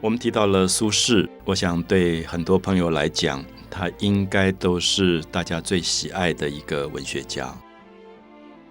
[0.00, 7.52] 我们提到了苏轼，我想对很多朋友来讲，他应该都是大家最喜爱的一个文学家。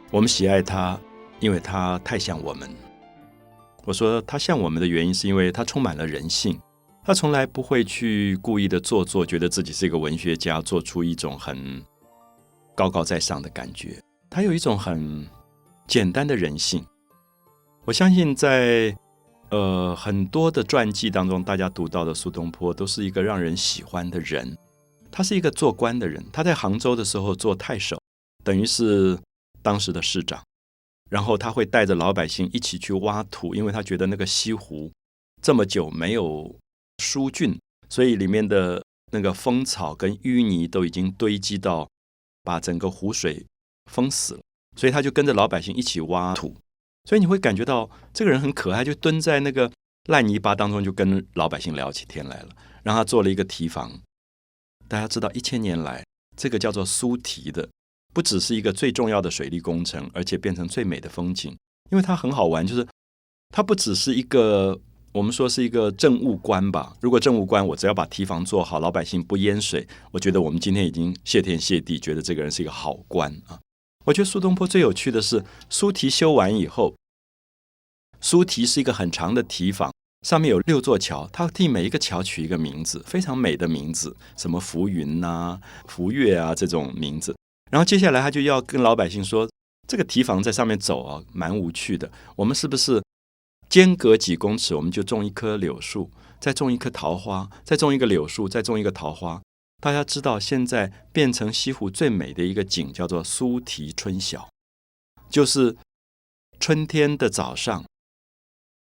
[0.10, 0.98] 我们喜爱他，
[1.42, 2.74] 因为他太像我们。
[3.84, 6.58] 我说他像我们的原因，是因为他充满了人性。
[7.04, 11.84] 他从来不会去故意的做作，觉得自己是一个文学家，做出一种很
[12.74, 14.02] 高高在上的感觉。
[14.30, 15.28] 他有一种很
[15.88, 16.86] 简单的人性。
[17.84, 18.98] 我相信在。
[19.50, 24.58] 呃，很多的传记当中，大家读到的苏东坡都是一个让人喜欢的人。
[25.10, 27.98] 他是一个做官的人，他在杭州的时候做太守，
[28.44, 29.18] 等于是
[29.62, 30.44] 当时的市长。
[31.10, 34.92] 然后他会带着老百姓一起去挖土，因为他觉得那个西湖
[35.42, 36.54] 这么久没有
[36.98, 37.58] 疏浚，
[37.88, 41.88] 所以里面的那个风草跟淤泥都已经堆积到
[42.44, 43.46] 把整个湖水
[43.90, 44.42] 封死了，
[44.76, 46.54] 所以他就跟着老百姓一起挖土。
[47.08, 49.72] 所以你会感觉到这个人很可爱，就蹲在那个
[50.10, 52.50] 烂泥巴当中，就跟老百姓聊起天来了。
[52.84, 53.98] 让他做了一个堤防。
[54.90, 56.04] 大家知道，一千年来，
[56.36, 57.70] 这个叫做苏堤的，
[58.14, 61.56] 不只是一个最重要的水利工程，而且变成最美的风景。
[61.92, 62.86] 因为它很好玩，就是
[63.56, 64.78] 它不只是一个
[65.14, 66.94] 我们说是一个政务官吧。
[67.00, 73.58] 如果政务官，我只要把堤防做好，老百姓不淹水，我觉得我们今天已经谢天谢地，觉得这个人是一个好官啊。
[74.08, 76.96] 我觉得苏东坡最有趣的是，苏堤修完以后，
[78.22, 79.92] 苏堤是一个很长的堤防，
[80.26, 87.36] 上面有六座桥，他替每一个桥取一个名字，非常美的名字，什么浮云呐、浮月啊这种名字。
[87.70, 89.50] 然后接下来他就要跟老百姓说，
[89.86, 92.10] 这个堤防在上面走啊，蛮无趣的。
[92.38, 93.04] 我们是不是
[93.68, 99.42] 间隔几公尺，我们就种一棵柳树，再种一棵桃花，再种一个柳树，再种一个桃花？
[99.80, 104.50] 大家知道，现在变成西湖最美的一个景叫做苏堤春晓，
[105.30, 105.78] 就是
[106.60, 107.86] 春天的早上，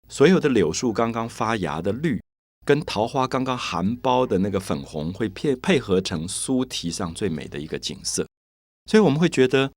[0.08, 2.22] 所有的柳树刚刚发芽的绿，
[2.64, 8.26] 跟桃花刚刚含苞的那个粉红，会配配合成苏堤上最美的一个景色。
[8.90, 9.72] 所以我们会觉得，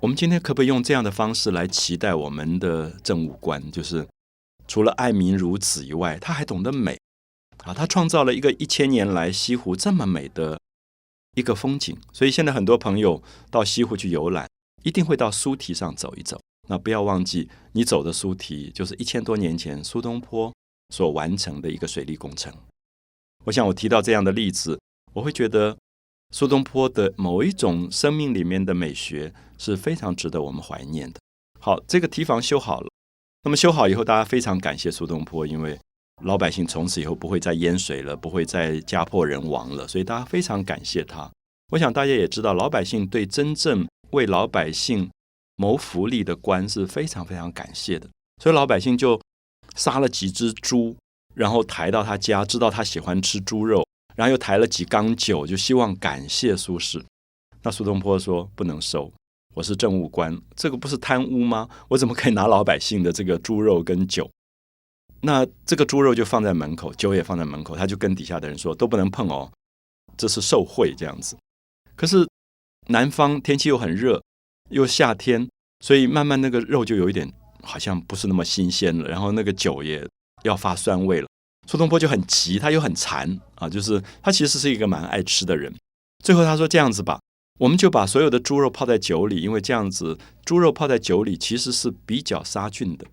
[0.00, 3.72] 我们今天可不可以用这样的方式来期待我们的政务官？
[3.72, 4.06] 就是
[4.68, 6.98] 除了爱民如子以外，他还懂得美。
[7.64, 10.60] 啊，他创造了一个一千年来西湖这么美的
[11.34, 14.48] 一个风景，所以现在很多朋友到西湖去游览，
[14.84, 16.40] 一定会到苏堤上走一走。
[16.68, 20.52] 那不要忘记，你走的苏堤就是一千多年前苏东坡
[20.94, 22.52] 所完成的一个水利工程。
[23.44, 24.80] 我想我提到这样的例子，
[25.12, 25.76] 我会觉得
[26.30, 31.20] 苏东坡的某一种生命里面的美学是非常值得我们怀念的。
[31.60, 32.88] 好，这个堤防修好了，
[33.42, 35.78] 那么修好以后，大家非常感谢苏东坡，因为。
[36.24, 41.30] 老百姓从此以后不会再淹水了，不会再家破人亡了，所以大家非常感谢他。
[41.72, 45.10] 我想大家也知道，老百姓对真正为老百姓
[45.56, 48.08] 谋福利的官是非常非常感谢的，
[48.42, 49.20] 所以老百姓就
[49.74, 50.96] 杀了几只猪，
[51.34, 53.84] 然后抬到他家，知道他喜欢吃猪肉，
[54.14, 57.02] 然后又抬了几缸酒，就希望感谢苏轼。
[57.62, 59.12] 那苏东坡说：“不能收，
[59.54, 61.68] 我是政务官，这个不是贪污吗？
[61.88, 64.30] 我怎么可以拿老百姓的这个猪肉跟酒？”
[65.20, 69.50] 那这个猪肉就放在门口，酒也放在门口，他就跟底下的人说都不能碰哦，
[70.16, 71.36] 这是受贿这样子。
[71.96, 72.28] 可是
[72.88, 74.22] 南方天气又很热，
[74.70, 75.48] 又夏天，
[75.80, 77.32] 所以慢慢那个肉就有一点
[77.62, 80.06] 好像不是那么新鲜了，然后那个酒也
[80.42, 81.26] 要发酸味了。
[81.66, 85.74] 苏东坡就很急，他又很馋啊，就是他其实是一个蛮爱吃的人。
[86.22, 87.18] 最后他说这样子吧，
[87.58, 93.06] 我们就把所有的猪肉泡在酒里，因为这样子猪肉泡在酒里其实是比较杀菌的。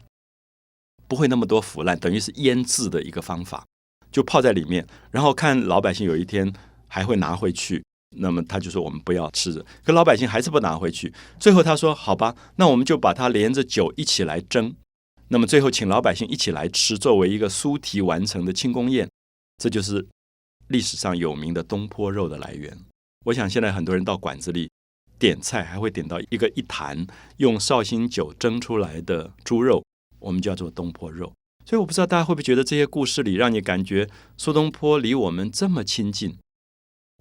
[1.13, 3.63] 不会那么多腐烂，等于是腌制的一个方法，
[4.11, 6.51] 就泡在里面，然后看老百姓有一天
[6.87, 7.83] 还会拿回去，
[8.17, 11.13] 那么他就说我们不要吃，可老百姓还是不拿回去。
[11.39, 14.73] 最后他说好吧，那我们就把它连着酒一起来蒸，
[15.27, 19.07] 那么最后请老百姓一起来吃，作为一个苏提完成的庆功宴，
[19.59, 20.07] 这就是
[20.69, 22.75] 历史上有名的东坡肉的来源。
[23.25, 24.71] 我想现在很多人到馆子里
[25.19, 27.05] 点菜，还会点到一个一坛
[27.37, 29.83] 用绍兴酒蒸出来的猪肉。
[30.23, 31.33] 我们叫做东坡肉，
[31.65, 36.37] 所以我不知道大家会不会觉得这些故事里让你感觉苏东坡离我们这么亲近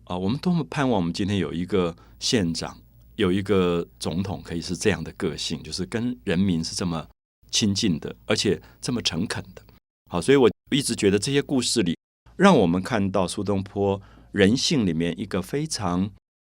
[0.05, 0.17] 啊？
[0.17, 2.79] 我们多么盼望我们今天有一个县长，
[3.17, 7.09] 有一个总统可以是这样的个性，就是跟人民是这么
[7.50, 9.62] 亲近的，而且这么诚恳的。
[10.09, 11.97] 好，所以我一直觉得这些故事里，
[12.37, 14.00] 让我们看到苏东坡
[14.31, 16.09] 人性里面一个非常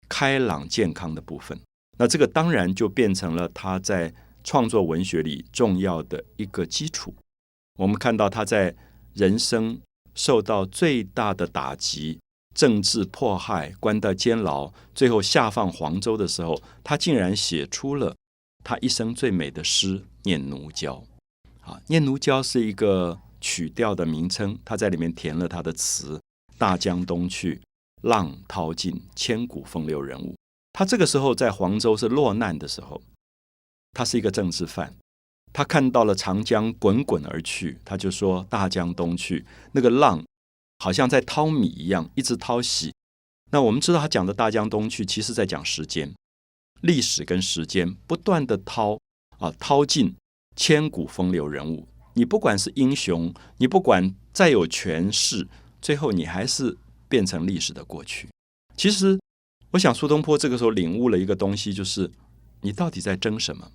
[0.08, 1.60] 开朗健康的部分。
[1.98, 4.14] 那这个当然就变成了他在。
[4.46, 7.14] 创作文学里重要的一个基础，
[7.80, 8.76] 我们看到他在
[9.14, 9.82] 人生
[10.14, 12.20] 受到最大的打击、
[12.54, 18.16] 政治迫害、关到监牢，最后下放黄州的时候，他竟然写出了
[18.64, 20.94] 他一生最美的诗《念奴娇》。
[21.70, 26.22] 啊，《念奴娇》是一个曲调的名称，他在里面填了他的词
[26.60, 27.60] ：“大江东去，
[28.04, 30.36] 浪淘尽，千古风流人物。”
[30.74, 33.02] 他这个时候在黄州是落难的时候，
[33.96, 34.94] 他是一个政治犯，
[35.52, 40.24] 他看到了长江滚滚而去，他就说：“大江东去，那个浪
[40.78, 42.94] 好像在淘米一样，一直淘洗。”
[43.52, 46.14] 那我们知道他讲的大江东去，其实在讲时间、
[46.82, 49.00] 历史跟时间不断的淘
[49.40, 50.14] 啊，淘尽
[50.56, 51.88] 千古风流人物。
[52.14, 55.48] 你不管是英雄，你不管再有权势，
[55.82, 56.78] 最后你还是
[57.10, 58.30] 变成历史的过去。
[58.78, 59.18] 其实。
[59.72, 62.10] 我想苏东坡这个时候领悟了一个东西，就是
[62.62, 63.70] 你到底在争什么？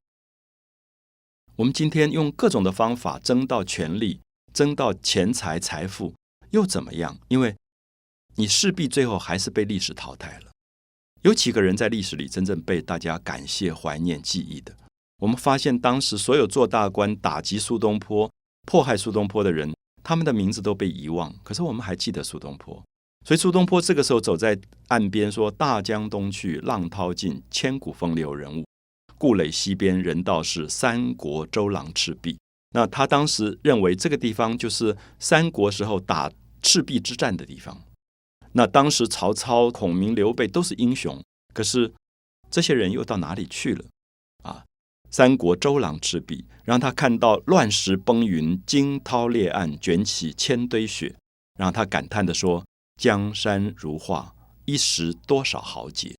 [1.56, 4.20] 我们今天用各种的方法争到权力，
[4.52, 6.14] 争到钱财财富，
[6.50, 7.19] 又怎么样？
[7.29, 7.55] 因为
[8.37, 10.50] 你势必最后还是被历史淘汰了。
[11.23, 14.75] 有几个人在历史里真正被大家感谢、怀念、记忆的？
[15.19, 18.31] 我们发现当时所有做大官、打击苏东坡、
[18.67, 19.70] 迫害苏东坡的人，
[20.02, 22.82] 他们的名字都被遗忘，可是我们还记得苏东坡。
[23.26, 24.58] 所以苏东坡这个时候走在
[24.88, 28.64] 岸边，说：“大江东去，浪淘尽，千古风流人物。
[29.21, 32.39] 故垒西边，人道是三国周郎赤壁。”
[32.73, 36.33] 那他当时认为这个地方就是三国时候打
[36.63, 37.77] 赤壁之战的地方。
[38.53, 41.23] 那当时曹操、孔明、刘备都是英雄，
[41.53, 41.93] 可是
[42.51, 43.85] 这些人又到哪里去了？
[44.45, 44.65] 啊，
[45.11, 51.15] 三国周郎赤壁，让他看到乱石崩云，惊涛裂岸，卷起千堆雪，
[51.59, 52.65] 让他感叹的说。
[52.97, 54.35] 江山如画，
[54.67, 56.15] 一时多少豪杰？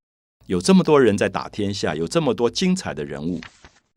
[0.51, 3.39] 有这么多人在打天下，有这么多精彩的人物。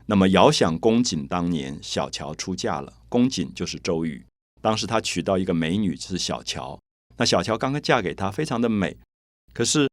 [0.05, 2.93] 那么遥想公瑾当年，小乔出嫁了。
[3.09, 4.25] 公瑾就是周瑜，
[4.61, 6.79] 当时他娶到一个美女，就是小乔。
[7.17, 8.95] 那小乔刚刚嫁给他，非常的美。
[9.53, 9.89] 可是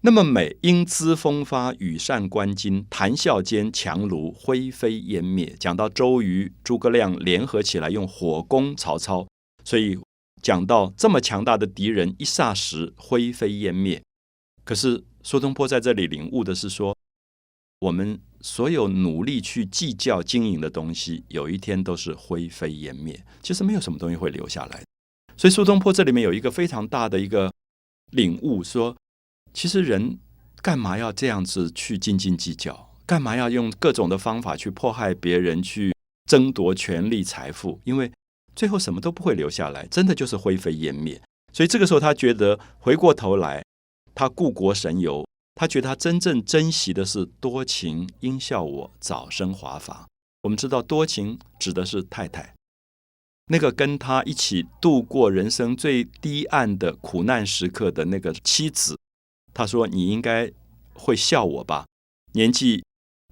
[0.00, 5.54] 那么美，英姿风发，羽扇纶巾，谈笑间樯橹灰飞烟灭。
[5.60, 9.28] 讲到周瑜、诸葛亮联合起来用火攻曹操，
[9.62, 9.98] 所以。
[10.40, 14.02] 讲到这么强大的敌人，一霎时灰飞烟灭。
[14.64, 16.96] 可是苏东坡在这里领悟的是说，
[17.80, 23.24] 我们所有努力去计较经营的东西，有一天都是灰飞烟灭。
[23.42, 24.82] 其实没有什么东西会留下来。
[25.36, 27.52] 所以苏东坡这里面有一个非常大的一个
[28.10, 28.96] 领悟，说
[29.52, 30.18] 其实人
[30.60, 32.90] 干嘛要这样子去斤斤计较？
[33.06, 35.92] 干嘛要用各种的方法去迫害别人，去
[36.28, 37.80] 争夺权力财富？
[37.84, 38.10] 因为
[38.54, 41.20] 最后什么都不会留下来，真的就是灰飞烟灭。
[41.52, 43.62] 所以这个时候，他觉得回过头来，
[44.14, 50.06] 他故国神游，他觉得他真正珍惜的是多情应笑我，早生华发。
[50.42, 52.54] 我们知道，多情指的是太太，
[53.46, 58.98] 那个跟他一起度过人生最低暗的苦难时刻的那个妻子。
[59.54, 60.50] 他说：“你应该
[60.94, 61.86] 会笑我吧？
[62.32, 62.82] 年纪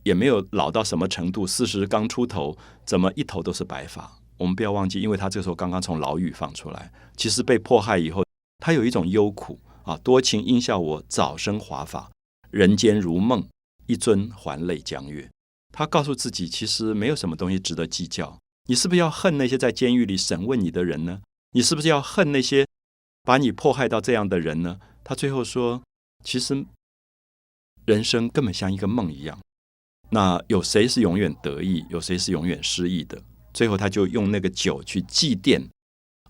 [0.04, 8.24] 也没有老到什么程度，四十刚出头，怎么一头都是白发？”我们不要忘记，因为他这时候刚刚从牢狱放出来，其实被迫害以后，
[8.58, 9.58] 他有一种忧苦
[9.90, 9.98] 啊。
[10.04, 12.10] 多情应笑我，早生华发。
[12.50, 13.46] 人间如梦，
[13.86, 15.28] 一尊还酹江月。
[15.72, 18.38] 他告诉自己，其实没有什么东西值得计较。
[18.68, 21.20] 你是不是要恨那些在监狱里审问你的人呢？
[21.52, 22.66] 你是不是要恨那些
[23.22, 24.78] 把你迫害到这样的人呢？
[25.02, 25.82] 他最后说，
[26.24, 26.64] 其实
[27.86, 29.38] 人生根本像一个梦一样。
[30.10, 31.84] 那有谁是永远得意？
[31.88, 33.22] 有谁是永远失意的？
[33.52, 35.64] 最后，他就用那个酒去祭奠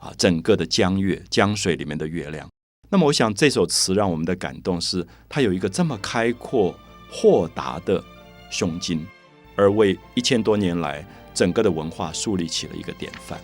[0.01, 2.49] 啊，整个的江月江水里面的月亮。
[2.93, 6.75] 那么，我想这首词让我们的感动是，他有一个这么开阔
[7.09, 8.03] 豁达的
[8.51, 9.07] 胸襟，
[9.55, 13.41] 而为一千多年来整个的文化树立起了一个典范，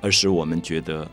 [0.00, 1.06] 而使我们觉得，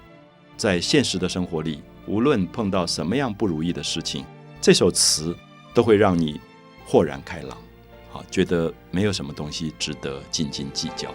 [0.55, 4.23] 在现实的生活里，无论碰到什么样不如意的事情，
[4.61, 5.35] 这首词
[5.73, 6.39] 都会让你
[6.85, 7.57] 豁然开朗，
[8.13, 11.13] 啊，觉得没有什么东西值得斤斤计较。